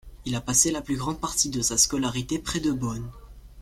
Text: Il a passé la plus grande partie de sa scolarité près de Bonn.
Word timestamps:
Il 0.25 0.33
a 0.35 0.41
passé 0.41 0.71
la 0.71 0.81
plus 0.81 0.97
grande 0.97 1.19
partie 1.19 1.51
de 1.51 1.61
sa 1.61 1.77
scolarité 1.77 2.39
près 2.39 2.59
de 2.59 2.71
Bonn. 2.71 3.07